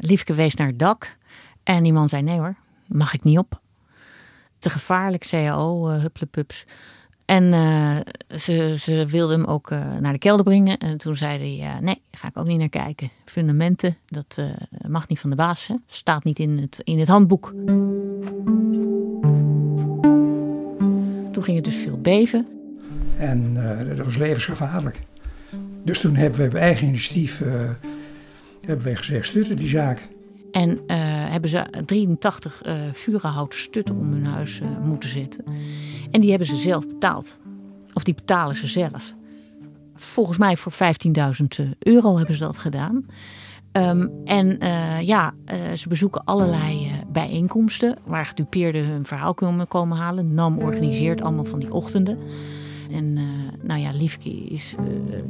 Liefke 0.00 0.34
wees 0.34 0.54
naar 0.54 0.66
het 0.66 0.78
dak. 0.78 1.16
En 1.62 1.82
die 1.82 1.92
man 1.92 2.08
zei: 2.08 2.22
nee 2.22 2.38
hoor, 2.38 2.54
mag 2.86 3.14
ik 3.14 3.24
niet 3.24 3.38
op. 3.38 3.60
Te 4.58 4.70
gevaarlijk, 4.70 5.26
CAO, 5.28 5.88
hupplepups. 5.88 6.64
En 7.26 7.44
uh, 7.44 7.96
ze, 8.38 8.74
ze 8.78 9.06
wilde 9.06 9.34
hem 9.34 9.44
ook 9.44 9.70
uh, 9.70 9.96
naar 10.00 10.12
de 10.12 10.18
kelder 10.18 10.44
brengen. 10.44 10.78
En 10.78 10.98
toen 10.98 11.16
zei 11.16 11.38
hij, 11.38 11.68
uh, 11.68 11.80
nee, 11.80 12.00
daar 12.10 12.20
ga 12.20 12.28
ik 12.28 12.36
ook 12.36 12.46
niet 12.46 12.58
naar 12.58 12.68
kijken. 12.68 13.10
Fundamenten, 13.24 13.96
dat 14.06 14.40
mag 14.88 15.08
niet 15.08 15.20
van 15.20 15.30
de 15.30 15.36
baas. 15.36 15.66
Hè? 15.66 15.74
Staat 15.86 16.24
niet 16.24 16.38
in 16.38 16.58
het, 16.58 16.80
in 16.84 16.98
het 16.98 17.08
handboek. 17.08 17.52
Toen 21.32 21.44
ging 21.44 21.56
het 21.56 21.64
dus 21.64 21.74
veel 21.74 21.98
beven. 22.00 22.46
En 23.18 23.54
dat 23.96 24.04
was 24.04 24.16
levensgevaarlijk. 24.16 25.00
Dus 25.84 26.00
toen 26.00 26.16
hebben 26.16 26.40
we 26.40 26.46
op 26.46 26.54
eigen 26.54 26.86
initiatief 26.86 27.42
hebben 28.60 28.84
wij 28.84 28.96
gezegd, 28.96 29.56
die 29.56 29.68
zaak. 29.68 30.08
En 30.52 30.80
hebben 31.42 31.50
ze 31.50 31.84
83 31.84 32.66
uh, 32.66 32.74
vurenhouten 32.92 33.58
stutten 33.58 33.96
om 33.96 34.12
hun 34.12 34.26
huis 34.26 34.60
uh, 34.60 34.68
moeten 34.82 35.08
zetten. 35.08 35.44
En 36.10 36.20
die 36.20 36.30
hebben 36.30 36.48
ze 36.48 36.56
zelf 36.56 36.86
betaald. 36.88 37.38
Of 37.92 38.04
die 38.04 38.14
betalen 38.14 38.56
ze 38.56 38.66
zelf. 38.66 39.14
volgens 39.94 40.38
mij 40.38 40.56
voor 40.56 40.72
15.000 40.72 41.68
euro 41.78 42.16
hebben 42.16 42.36
ze 42.36 42.44
dat 42.44 42.58
gedaan. 42.58 43.06
Ehm, 43.72 44.08
en 44.24 44.58
ja, 45.04 45.34
ze 45.74 45.88
bezoeken 45.88 46.24
allerlei 46.24 46.90
bijeenkomsten 47.12 47.98
waar 48.04 48.26
gedupeerden 48.26 48.86
hun 48.86 49.06
verhaal 49.06 49.34
kunnen 49.34 49.68
komen 49.68 49.98
halen. 49.98 50.34
NAM 50.34 50.58
organiseert 50.58 51.22
allemaal 51.22 51.44
van 51.44 51.58
die 51.58 51.72
ochtenden. 51.72 52.18
En 52.90 53.18
nou 53.62 53.80
ja, 53.80 53.90
Liefke 53.90 54.30
is 54.30 54.74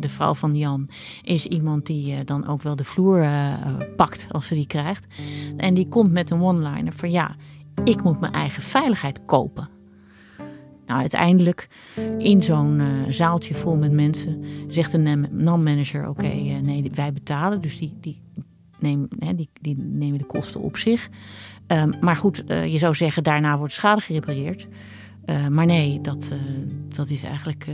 de 0.00 0.08
vrouw 0.08 0.34
van 0.34 0.56
Jan, 0.56 0.88
is 1.22 1.46
iemand 1.46 1.86
die 1.86 2.24
dan 2.24 2.46
ook 2.46 2.62
wel 2.62 2.76
de 2.76 2.84
vloer 2.84 3.28
pakt 3.96 4.26
als 4.30 4.46
ze 4.46 4.54
die 4.54 4.66
krijgt. 4.66 5.06
En 5.56 5.74
die 5.74 5.88
komt 5.88 6.12
met 6.12 6.30
een 6.30 6.42
one-liner 6.42 6.92
van 6.92 7.10
ja, 7.10 7.36
ik 7.84 8.02
moet 8.02 8.20
mijn 8.20 8.32
eigen 8.32 8.62
veiligheid 8.62 9.24
kopen. 9.24 9.68
Nou, 10.86 11.00
uiteindelijk 11.00 11.68
in 12.18 12.42
zo'n 12.42 12.82
zaaltje 13.08 13.54
vol 13.54 13.76
met 13.76 13.92
mensen 13.92 14.44
zegt 14.68 14.92
de 14.92 14.98
NAM-manager: 15.30 16.08
Oké, 16.08 16.26
nee, 16.62 16.90
wij 16.94 17.12
betalen. 17.12 17.60
Dus 17.60 17.78
die, 17.78 17.94
die, 18.00 18.22
neem, 18.78 19.08
hè, 19.18 19.34
die, 19.34 19.48
die 19.60 19.76
nemen 19.78 20.18
de 20.18 20.24
kosten 20.24 20.60
op 20.60 20.76
zich. 20.76 21.08
Um, 21.66 21.94
maar 22.00 22.16
goed, 22.16 22.44
je 22.46 22.78
zou 22.78 22.94
zeggen: 22.94 23.22
daarna 23.22 23.58
wordt 23.58 23.72
schade 23.72 24.00
gerepareerd. 24.00 24.68
Maar 25.50 25.66
nee, 25.66 26.00
dat, 26.00 26.30
dat 26.88 27.10
is 27.10 27.22
eigenlijk. 27.22 27.66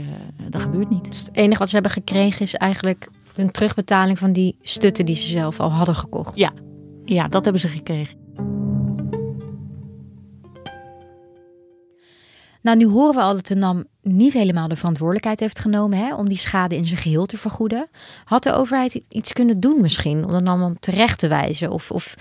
dat 0.49 0.61
gebeurt 0.61 0.89
niet. 0.89 1.07
Dus 1.07 1.19
het 1.19 1.35
enige 1.35 1.59
wat 1.59 1.67
ze 1.67 1.73
hebben 1.73 1.91
gekregen 1.91 2.41
is 2.41 2.53
eigenlijk 2.53 3.09
een 3.35 3.51
terugbetaling 3.51 4.19
van 4.19 4.33
die 4.33 4.57
stutten 4.61 5.05
die 5.05 5.15
ze 5.15 5.27
zelf 5.27 5.59
al 5.59 5.71
hadden 5.71 5.95
gekocht. 5.95 6.37
Ja, 6.37 6.51
ja 7.05 7.27
dat 7.27 7.43
hebben 7.43 7.61
ze 7.61 7.67
gekregen. 7.67 8.21
Nou, 12.61 12.77
nu 12.77 12.87
horen 12.87 13.15
we 13.15 13.21
al 13.21 13.33
dat 13.33 13.47
de 13.47 13.55
NAM 13.55 13.85
niet 14.01 14.33
helemaal 14.33 14.67
de 14.67 14.75
verantwoordelijkheid 14.75 15.39
heeft 15.39 15.59
genomen 15.59 15.97
hè, 15.97 16.15
om 16.15 16.29
die 16.29 16.37
schade 16.37 16.75
in 16.75 16.85
zijn 16.85 16.99
geheel 16.99 17.25
te 17.25 17.37
vergoeden. 17.37 17.89
Had 18.23 18.43
de 18.43 18.53
overheid 18.53 18.93
iets 19.09 19.33
kunnen 19.33 19.59
doen 19.59 19.81
misschien 19.81 20.25
om 20.25 20.31
de 20.31 20.39
NAM 20.39 20.79
terecht 20.79 21.19
te 21.19 21.27
wijzen 21.27 21.71
of, 21.71 21.91
of 21.91 22.15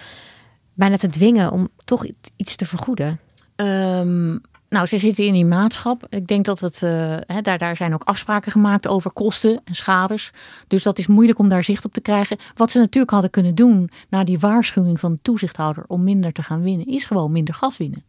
bijna 0.75 0.97
te 0.97 1.09
dwingen 1.09 1.53
om 1.53 1.69
toch 1.85 2.07
iets 2.37 2.57
te 2.57 2.67
vergoeden? 2.67 3.21
Um, 3.57 4.41
nou, 4.73 4.87
ze 4.87 4.99
zitten 4.99 5.25
in 5.25 5.33
die 5.33 5.45
maatschap. 5.45 6.07
Ik 6.09 6.26
denk 6.26 6.45
dat 6.45 6.61
het, 6.61 6.81
hè, 6.81 7.41
daar, 7.43 7.59
daar 7.59 7.76
zijn 7.76 7.95
ook 7.95 8.02
afspraken 8.02 8.52
gemaakt 8.52 8.88
over 8.88 9.11
kosten 9.11 9.61
en 9.64 9.75
schades. 9.75 10.33
Dus 10.69 10.83
dat 10.83 10.99
is 10.99 11.07
moeilijk 11.07 11.38
om 11.38 11.49
daar 11.49 11.64
zicht 11.64 11.85
op 11.85 11.93
te 11.93 12.00
krijgen. 12.00 12.37
Wat 12.55 12.71
ze 12.71 12.79
natuurlijk 12.79 13.12
hadden 13.12 13.31
kunnen 13.31 13.55
doen 13.55 13.91
na 14.09 14.25
die 14.25 14.38
waarschuwing 14.38 15.00
van 15.00 15.12
de 15.12 15.19
toezichthouder 15.23 15.85
om 15.87 16.05
minder 16.05 16.33
te 16.33 16.43
gaan 16.43 16.62
winnen, 16.62 16.87
is 16.87 17.05
gewoon 17.05 17.33
minder 17.33 17.55
gas 17.55 17.76
winnen. 17.76 18.05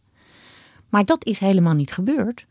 Maar 0.90 1.06
dat 1.06 1.26
is 1.26 1.40
helemaal 1.40 1.74
niet 1.74 1.92
gebeurd. 1.92 2.46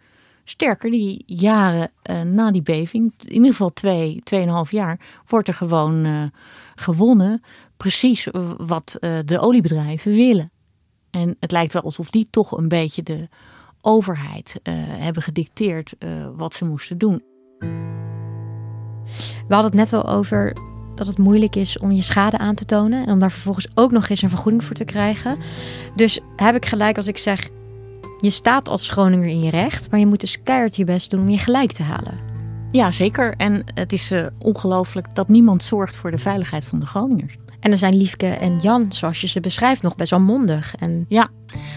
Sterker, 0.44 0.90
die 0.90 1.22
jaren 1.26 1.90
uh, 2.10 2.20
na 2.20 2.50
die 2.50 2.62
beving, 2.62 3.12
in 3.18 3.32
ieder 3.32 3.50
geval 3.50 3.72
twee, 3.72 4.20
tweeënhalf 4.24 4.70
jaar, 4.70 5.00
wordt 5.26 5.48
er 5.48 5.54
gewoon 5.54 6.04
uh, 6.04 6.22
gewonnen. 6.74 7.42
Precies 7.76 8.28
wat 8.56 8.96
de 9.24 9.38
oliebedrijven 9.38 10.12
willen. 10.14 10.50
En 11.10 11.36
het 11.40 11.50
lijkt 11.50 11.72
wel 11.72 11.82
alsof 11.82 12.10
die 12.10 12.26
toch 12.30 12.56
een 12.56 12.68
beetje 12.68 13.02
de 13.02 13.28
overheid 13.82 14.60
hebben 14.98 15.22
gedicteerd 15.22 15.94
wat 16.36 16.54
ze 16.54 16.64
moesten 16.64 16.98
doen. 16.98 17.22
We 19.48 19.54
hadden 19.54 19.70
het 19.70 19.90
net 19.90 19.92
al 19.92 20.08
over 20.08 20.52
dat 20.94 21.06
het 21.06 21.18
moeilijk 21.18 21.56
is 21.56 21.78
om 21.78 21.92
je 21.92 22.02
schade 22.02 22.38
aan 22.38 22.54
te 22.54 22.64
tonen 22.64 23.06
en 23.06 23.12
om 23.12 23.20
daar 23.20 23.32
vervolgens 23.32 23.68
ook 23.74 23.92
nog 23.92 24.08
eens 24.08 24.22
een 24.22 24.28
vergoeding 24.28 24.64
voor 24.64 24.76
te 24.76 24.84
krijgen. 24.84 25.38
Dus 25.94 26.20
heb 26.36 26.54
ik 26.54 26.66
gelijk 26.66 26.96
als 26.96 27.06
ik 27.06 27.18
zeg 27.18 27.48
je 28.18 28.30
staat 28.30 28.68
als 28.68 28.88
Groninger 28.88 29.28
in 29.28 29.40
je 29.40 29.50
recht, 29.50 29.90
maar 29.90 30.00
je 30.00 30.06
moet 30.06 30.20
dus 30.20 30.42
keihard 30.42 30.76
je 30.76 30.84
best 30.84 31.10
doen 31.10 31.20
om 31.20 31.28
je 31.28 31.38
gelijk 31.38 31.72
te 31.72 31.82
halen. 31.82 32.18
Ja, 32.72 32.90
zeker. 32.90 33.34
En 33.36 33.62
het 33.74 33.92
is 33.92 34.10
uh, 34.10 34.26
ongelooflijk 34.38 35.14
dat 35.14 35.28
niemand 35.28 35.64
zorgt 35.64 35.96
voor 35.96 36.10
de 36.10 36.18
veiligheid 36.18 36.64
van 36.64 36.80
de 36.80 36.86
Groningers. 36.86 37.36
En 37.62 37.70
er 37.70 37.78
zijn 37.78 37.96
Liefke 37.96 38.26
en 38.26 38.58
Jan, 38.58 38.92
zoals 38.92 39.20
je 39.20 39.26
ze 39.26 39.40
beschrijft, 39.40 39.82
nog 39.82 39.94
best 39.94 40.10
wel 40.10 40.20
mondig. 40.20 40.74
En... 40.74 41.04
Ja, 41.08 41.28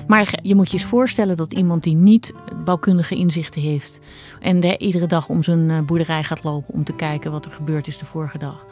maar 0.07 0.39
je 0.41 0.55
moet 0.55 0.71
je 0.71 0.77
eens 0.77 0.87
voorstellen 0.87 1.37
dat 1.37 1.53
iemand 1.53 1.83
die 1.83 1.95
niet 1.95 2.33
bouwkundige 2.63 3.15
inzichten 3.15 3.61
heeft... 3.61 3.99
en 4.41 4.59
de, 4.59 4.77
iedere 4.77 5.07
dag 5.07 5.29
om 5.29 5.43
zijn 5.43 5.69
eh, 5.69 5.81
boerderij 5.81 6.23
gaat 6.23 6.43
lopen 6.43 6.73
om 6.73 6.83
te 6.83 6.93
kijken 6.93 7.31
wat 7.31 7.45
er 7.45 7.51
gebeurd 7.51 7.87
is 7.87 7.97
de 7.97 8.05
vorige 8.05 8.37
dag... 8.37 8.65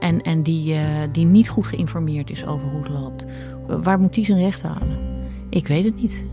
en, 0.00 0.22
en 0.22 0.42
die, 0.42 0.74
uh, 0.74 0.80
die 1.12 1.24
niet 1.24 1.48
goed 1.48 1.66
geïnformeerd 1.66 2.30
is 2.30 2.46
over 2.46 2.68
hoe 2.68 2.82
het 2.82 2.90
loopt... 2.90 3.24
waar 3.66 4.00
moet 4.00 4.14
die 4.14 4.24
zijn 4.24 4.38
recht 4.38 4.62
halen? 4.62 4.98
Ik 5.50 5.66
weet 5.66 5.84
het 5.84 5.96
niet. 6.00 6.24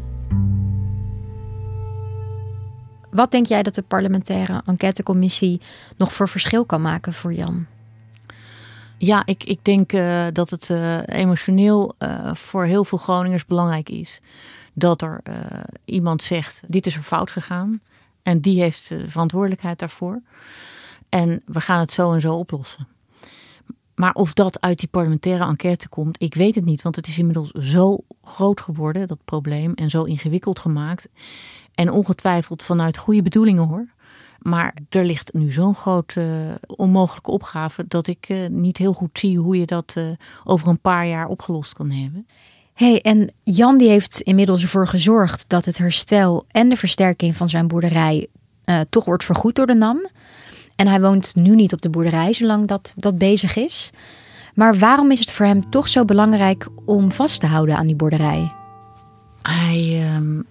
Wat 3.11 3.31
denk 3.31 3.45
jij 3.45 3.63
dat 3.63 3.75
de 3.75 3.81
parlementaire 3.81 4.61
enquêtecommissie 4.65 5.61
nog 5.97 6.13
voor 6.13 6.29
verschil 6.29 6.65
kan 6.65 6.81
maken 6.81 7.13
voor 7.13 7.33
Jan? 7.33 7.65
Ja, 8.97 9.25
ik, 9.25 9.43
ik 9.43 9.65
denk 9.65 9.93
uh, 9.93 10.27
dat 10.33 10.49
het 10.49 10.69
uh, 10.69 10.99
emotioneel 11.05 11.95
uh, 11.99 12.35
voor 12.35 12.65
heel 12.65 12.83
veel 12.83 12.97
Groningers 12.97 13.45
belangrijk 13.45 13.89
is. 13.89 14.21
Dat 14.73 15.01
er 15.01 15.21
iemand 15.85 16.23
zegt, 16.23 16.63
dit 16.67 16.85
is 16.85 16.95
er 16.95 17.03
fout 17.03 17.31
gegaan. 17.31 17.81
En 18.23 18.41
die 18.41 18.61
heeft 18.61 18.89
de 18.89 19.09
verantwoordelijkheid 19.09 19.79
daarvoor. 19.79 20.21
En 21.09 21.41
we 21.45 21.59
gaan 21.59 21.79
het 21.79 21.91
zo 21.91 22.13
en 22.13 22.21
zo 22.21 22.33
oplossen. 22.33 22.87
Maar 23.95 24.13
of 24.13 24.33
dat 24.33 24.61
uit 24.61 24.79
die 24.79 24.87
parlementaire 24.87 25.45
enquête 25.45 25.89
komt, 25.89 26.21
ik 26.21 26.33
weet 26.33 26.55
het 26.55 26.65
niet. 26.65 26.81
Want 26.81 26.95
het 26.95 27.07
is 27.07 27.17
inmiddels 27.17 27.51
zo 27.51 27.97
groot 28.23 28.61
geworden, 28.61 29.07
dat 29.07 29.25
probleem. 29.25 29.73
En 29.73 29.89
zo 29.89 30.03
ingewikkeld 30.03 30.59
gemaakt. 30.59 31.09
En 31.73 31.91
ongetwijfeld 31.91 32.63
vanuit 32.63 32.97
goede 32.97 33.21
bedoelingen 33.21 33.67
hoor. 33.67 33.87
Maar 34.49 34.73
er 34.89 35.05
ligt 35.05 35.33
nu 35.33 35.51
zo'n 35.51 35.75
grote 35.75 36.21
uh, 36.21 36.75
onmogelijke 36.77 37.31
opgave 37.31 37.85
dat 37.87 38.07
ik 38.07 38.29
uh, 38.29 38.49
niet 38.49 38.77
heel 38.77 38.93
goed 38.93 39.19
zie 39.19 39.39
hoe 39.39 39.59
je 39.59 39.65
dat 39.65 39.95
uh, 39.97 40.03
over 40.43 40.67
een 40.67 40.79
paar 40.79 41.07
jaar 41.07 41.27
opgelost 41.27 41.73
kan 41.73 41.91
hebben. 41.91 42.27
hey, 42.73 43.01
en 43.01 43.33
Jan 43.43 43.77
die 43.77 43.89
heeft 43.89 44.21
inmiddels 44.21 44.61
ervoor 44.61 44.87
gezorgd 44.87 45.49
dat 45.49 45.65
het 45.65 45.77
herstel 45.77 46.45
en 46.51 46.69
de 46.69 46.75
versterking 46.75 47.35
van 47.35 47.49
zijn 47.49 47.67
boerderij 47.67 48.27
toch 48.89 49.05
wordt 49.05 49.23
vergoed 49.23 49.55
door 49.55 49.65
de 49.65 49.73
NAM. 49.73 50.07
En 50.75 50.87
hij 50.87 51.01
woont 51.01 51.35
nu 51.35 51.55
niet 51.55 51.73
op 51.73 51.81
de 51.81 51.89
boerderij 51.89 52.33
zolang 52.33 52.67
dat, 52.67 52.93
dat 52.95 53.17
bezig 53.17 53.55
is. 53.55 53.91
Maar 54.53 54.77
waarom 54.77 55.11
is 55.11 55.19
het 55.19 55.31
voor 55.31 55.45
hem 55.45 55.69
toch 55.69 55.87
zo 55.87 56.05
belangrijk 56.05 56.67
om 56.85 57.11
vast 57.11 57.39
te 57.39 57.45
houden 57.47 57.77
aan 57.77 57.87
die 57.87 57.95
boerderij? 57.95 58.51
Hij, 59.41 59.99
ehm, 60.01 60.41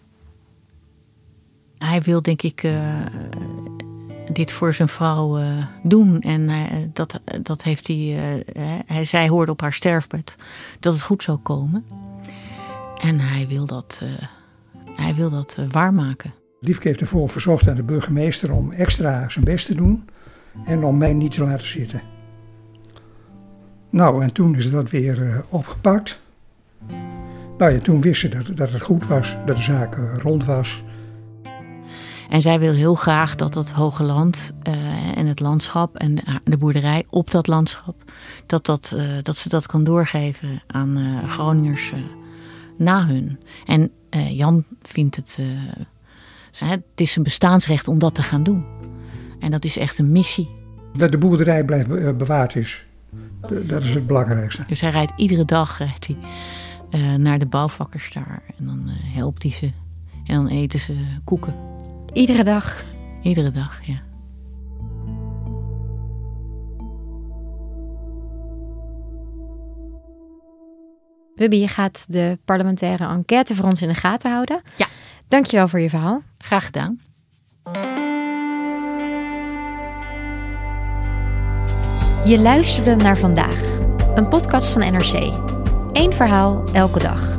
hij 1.78 2.02
wil 2.02 2.22
denk 2.22 2.42
ik 2.42 2.62
uh, 2.62 2.94
dit 4.32 4.52
voor 4.52 4.74
zijn 4.74 4.88
vrouw 4.88 5.38
uh, 5.38 5.66
doen. 5.82 6.20
En 6.20 6.40
uh, 6.40 6.62
dat, 6.92 7.20
dat 7.42 7.62
heeft 7.62 7.86
hij, 7.86 8.18
hij. 8.86 9.04
Zij 9.04 9.28
hoorde 9.28 9.52
op 9.52 9.60
haar 9.60 9.72
sterfbed 9.72 10.36
dat 10.80 10.92
het 10.92 11.02
goed 11.02 11.22
zou 11.22 11.38
komen. 11.38 11.84
En 13.02 13.20
hij 13.20 13.46
wil 13.48 13.66
dat, 13.66 14.02
hij 14.96 15.14
wil 15.14 15.30
dat 15.30 15.58
waarmaken. 15.70 16.34
Liefke 16.60 16.88
heeft 16.88 17.00
ervoor 17.00 17.28
verzocht 17.28 17.68
aan 17.68 17.76
de 17.76 17.82
burgemeester 17.82 18.52
om 18.52 18.72
extra 18.72 19.28
zijn 19.28 19.44
best 19.44 19.66
te 19.66 19.74
doen. 19.74 20.08
En 20.64 20.84
om 20.84 20.98
mij 20.98 21.12
niet 21.12 21.30
te 21.30 21.44
laten 21.44 21.66
zitten. 21.66 22.00
Nou, 23.90 24.22
en 24.22 24.32
toen 24.32 24.56
is 24.56 24.70
dat 24.70 24.90
weer 24.90 25.44
opgepakt. 25.48 26.20
Nou 27.58 27.72
ja, 27.72 27.78
toen 27.78 28.00
wist 28.00 28.20
ze 28.20 28.28
dat, 28.28 28.56
dat 28.56 28.70
het 28.70 28.82
goed 28.82 29.06
was, 29.06 29.36
dat 29.46 29.56
de 29.56 29.62
zaak 29.62 29.98
rond 30.18 30.44
was. 30.44 30.82
En 32.28 32.42
zij 32.42 32.58
wil 32.58 32.72
heel 32.72 32.94
graag 32.94 33.34
dat 33.34 33.54
het 33.54 33.72
hoge 33.72 34.02
land 34.02 34.52
uh, 34.68 35.16
en 35.16 35.26
het 35.26 35.40
landschap 35.40 35.96
en 35.96 36.16
de 36.44 36.56
boerderij 36.56 37.04
op 37.10 37.30
dat 37.30 37.46
landschap, 37.46 38.12
dat, 38.46 38.66
dat, 38.66 38.92
uh, 38.96 39.02
dat 39.22 39.36
ze 39.36 39.48
dat 39.48 39.66
kan 39.66 39.84
doorgeven 39.84 40.62
aan 40.66 40.98
uh, 40.98 41.24
Groningers 41.24 41.92
na 42.78 43.06
hun. 43.06 43.38
En 43.66 43.90
Jan 44.30 44.64
vindt 44.82 45.16
het, 45.16 45.38
het 46.58 46.82
is 46.94 47.16
een 47.16 47.22
bestaansrecht 47.22 47.88
om 47.88 47.98
dat 47.98 48.14
te 48.14 48.22
gaan 48.22 48.42
doen. 48.42 48.64
En 49.40 49.50
dat 49.50 49.64
is 49.64 49.78
echt 49.78 49.98
een 49.98 50.12
missie. 50.12 50.48
Dat 50.96 51.10
de 51.10 51.18
boerderij 51.18 51.64
blijft 51.64 51.88
bewaard 52.16 52.56
is, 52.56 52.86
dat 53.66 53.82
is 53.82 53.94
het 53.94 54.06
belangrijkste. 54.06 54.64
Dus 54.66 54.80
hij 54.80 54.90
rijdt 54.90 55.12
iedere 55.16 55.44
dag 55.44 55.78
rijdt 55.78 56.06
hij, 56.06 57.16
naar 57.16 57.38
de 57.38 57.46
bouwvakkers 57.46 58.12
daar 58.12 58.42
en 58.58 58.66
dan 58.66 58.82
helpt 58.88 59.42
hij 59.42 59.52
ze 59.52 59.72
en 60.24 60.34
dan 60.34 60.48
eten 60.48 60.78
ze 60.78 60.94
koeken. 61.24 61.54
Iedere 62.12 62.44
dag? 62.44 62.84
Iedere 63.22 63.50
dag, 63.50 63.80
ja. 63.82 64.02
Wubby, 71.34 71.56
je 71.56 71.68
gaat 71.68 72.04
de 72.08 72.38
parlementaire 72.44 73.06
enquête 73.06 73.54
voor 73.54 73.64
ons 73.64 73.82
in 73.82 73.88
de 73.88 73.94
gaten 73.94 74.30
houden. 74.30 74.62
Ja. 74.76 74.86
Dankjewel 75.28 75.68
voor 75.68 75.80
je 75.80 75.90
verhaal. 75.90 76.22
Graag 76.38 76.64
gedaan. 76.64 76.96
Je 82.24 82.38
luisterde 82.40 82.96
naar 82.96 83.18
vandaag, 83.18 83.62
een 84.14 84.28
podcast 84.28 84.72
van 84.72 84.80
NRC. 84.92 85.32
Eén 85.92 86.12
verhaal 86.12 86.62
elke 86.72 86.98
dag. 86.98 87.38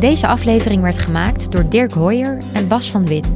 Deze 0.00 0.26
aflevering 0.26 0.82
werd 0.82 0.98
gemaakt 0.98 1.52
door 1.52 1.68
Dirk 1.68 1.92
Hoyer 1.92 2.38
en 2.52 2.68
Bas 2.68 2.90
van 2.90 3.06
Win. 3.06 3.35